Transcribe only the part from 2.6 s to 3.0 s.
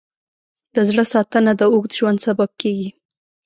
کېږي.